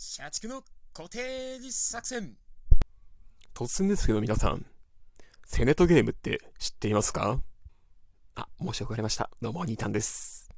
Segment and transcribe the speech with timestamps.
[0.00, 0.62] 社畜の
[0.94, 2.36] 固定実作戦
[3.52, 4.64] 突然ですけど皆さん、
[5.44, 7.40] セネットゲームって知っていますか？
[8.36, 9.28] あ、申し遅れました。
[9.42, 10.50] どうも、ニータンです。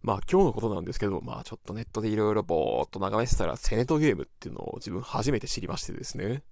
[0.00, 6.44] まあ今日のことなんですけど、まあちょっとネットでいろいろぼーっと眺めてたら、セネットゲームっていうのを自分初めて知りましてですね。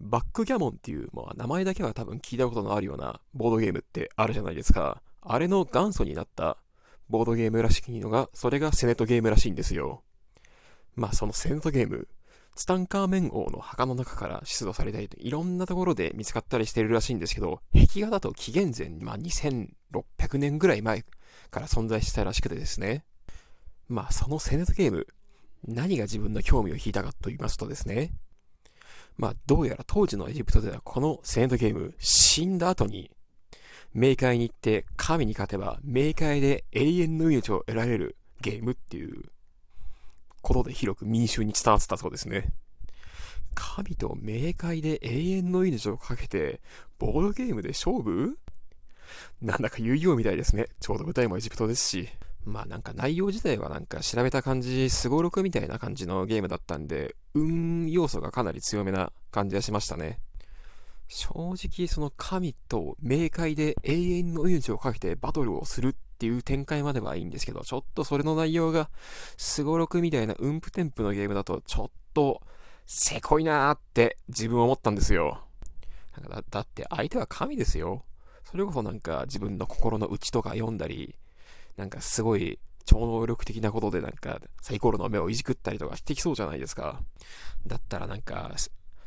[0.00, 5.02] バックギャモンっていう、まあ名前だけは多分聞いたことのあるようなボードゲームってあるじゃないですか。
[5.20, 6.56] あれの元祖になった
[7.10, 10.02] ボードゲームらしいのが、それがセネットゲームらしいんですよ。
[10.96, 12.08] まあそのセネットゲーム、
[12.54, 21.04] ツタンカーメン王の墓の中から出土されたりといろんなところで見つかったりしてるらしいんですけど、壁画だと紀元前、まあ、2600年ぐらい前
[21.50, 23.04] から存在したらしくてですね。
[23.88, 25.06] まあそのセネトゲーム、
[25.66, 28.12] 何が自分の興味を引いたかと言いますとですね。
[29.16, 33.10] まあどうやら当時のエジプトではこのセネトゲーム、死んだ後に、
[33.96, 39.24] 冥界に行って神に勝てば冥界で永遠の命を得られるゲームっていう
[40.44, 42.52] ことで広く民衆に伝わってたそうですね。
[43.54, 46.60] 神と冥界で永遠の命をかけて、
[46.98, 48.38] ボードゲームで勝負？
[49.40, 50.66] なんだか遊戯王みたいですね。
[50.80, 52.08] ちょうど舞台もエジプトですし。
[52.44, 60.18] まあなんか内容自体はなんか調べた感じ、すごろくみたいな感じのゲームだったんで、運要素がかなり強めな感じがしましたね。
[61.08, 68.88] 正直その神と冥界で永遠の命をかけてバトルをするていう展開まではいいんですけど、ちょっとそれの内容が、
[69.36, 72.40] すごろくみたいな運プテンプのゲームだと、ちょっと、
[72.86, 75.44] せこいなーって自分は思ったんですよ。
[76.16, 78.04] なんかだだって相手は神ですよ。
[78.44, 81.14] それこそなんか自分の心の内とか読んだり、
[81.76, 87.02] なんかすごい超能力的なことでなんかサイコロの目をいじくったりとかしてきそうじゃないですか。
[87.66, 88.52] だったらなんか、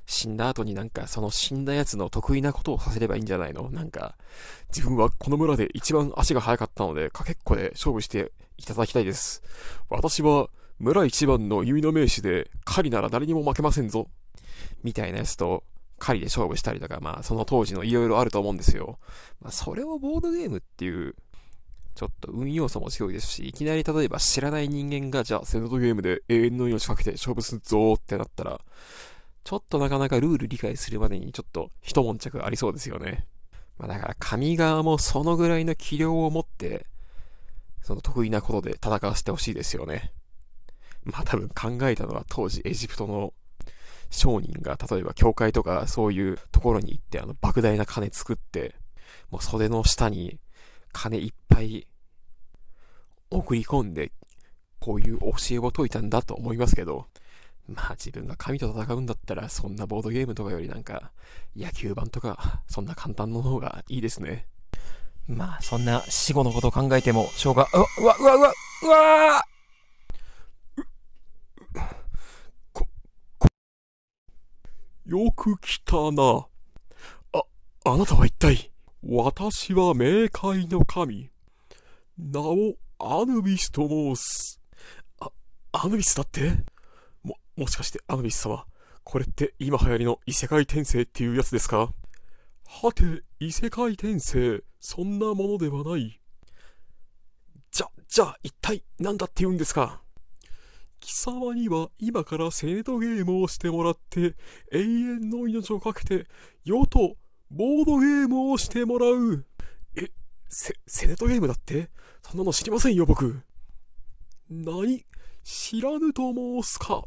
[0.09, 3.69] 死んだ後になんかその死んだやつの得意なことをさせればいいんじゃないの？
[3.69, 4.16] なんか、
[4.73, 9.44] 自分はこの村で一番足が速かったので、かけっこで勝負していただきたいです。
[9.89, 10.49] 私は
[10.80, 14.08] 村一番の弓の名手で、狩りなら誰にも負けませんぞ。
[14.81, 15.64] みたいなやつと、
[15.99, 18.99] 狩りで勝負したりとか、まあその当時の色々あると思うんですよ。
[19.42, 21.15] まあそれをボードゲームっていう、
[21.95, 28.61] ちょっと運要素も強いですし、いきなり例えば知らない人間が、じゃあセノトゲームで永遠の命かけて勝負するぞーってなったら、
[29.47, 33.25] ちょっとなかなかルール理解するまでにちょっと一悶着ありそうですよね。
[33.77, 36.85] まあだから神側もそのぐらいの器量を持って、
[37.81, 40.11] その得意なことで戦わせてほしいですよね。
[41.05, 43.33] まあ多分考えたのは当時エジプトの
[44.09, 48.75] 商人が例えば教会とかそういうところに行ってあの莫大な金作って、
[49.31, 50.41] もう袖の下に
[50.91, 51.87] 金いっぱい
[53.31, 54.11] 送り込んで、
[54.81, 57.08] こういう教えを説いたんだと思いますけど、
[57.67, 61.11] まあ自分が神と戦うんだったら、そんなボードゲームとかよりなんか、
[61.55, 64.48] 野球盤とか、そんな簡単の方がいいですね。
[65.28, 69.44] まあそんな死後のことを考えても、しょうが、うわ、うわ、うわ、うわ、うわ
[72.72, 72.88] こ、
[73.38, 73.48] こ、
[75.06, 76.48] よく来たな。
[77.33, 77.44] あ、
[77.83, 78.72] あなたは一体、
[79.04, 81.30] 私は冥界の神。
[82.17, 84.60] 名をアヌビスと申す。
[85.20, 85.30] あ、
[85.73, 86.64] アヌビスだって？
[87.58, 88.66] も、しかしてアヌビス様、
[89.04, 91.92] これって今流行りの異世界転生っていうやつですか？
[92.66, 96.20] はて、異世界転生、そんなものではない。
[97.72, 100.02] じゃ、じゃあ一体何だって言うんですか？
[101.00, 104.36] 貴様には今からセネトゲームをしてもらって、
[104.72, 106.28] 永遠の命をかけて、
[106.64, 107.16] 世と
[107.50, 109.45] ボードゲームをしてもらう。
[109.95, 110.12] え、
[110.50, 111.89] セ、セネトゲームだって？
[112.24, 113.42] そんなの知りませんよ、僕。
[114.50, 115.06] 何？
[115.44, 117.06] 知らぬと申すか。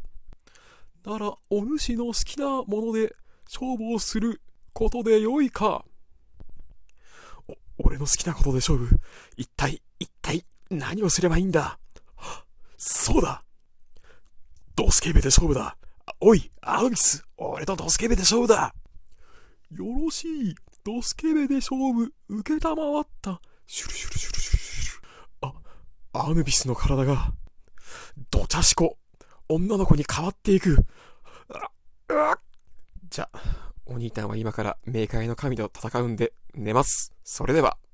[1.05, 3.15] なら、お主の好きなもので
[3.47, 4.41] 勝負をする
[4.73, 5.85] ことでよいか。
[7.49, 9.01] お、俺の好きなことで勝負。
[9.37, 11.79] 一体、一体、何をすればいいんだ？
[12.77, 13.45] そうだ
[14.75, 15.77] ドスケベで勝負だ
[16.21, 18.75] おい、アウビス俺とドスケベで勝負だ
[19.71, 23.41] よろしいドスケベで勝負、受けたまわった。
[23.67, 25.09] シュルシュルシュルシュルシュル。
[26.13, 27.35] あ、アヌビスの体が、
[28.31, 28.97] ドチャシコ、
[29.53, 30.87] 女の子に変わっていく。
[32.09, 32.39] あ、
[33.09, 33.29] じゃ、
[33.85, 37.13] お兄たんは今から冥界の神と戦うんで寝ます。
[37.25, 37.77] それでは。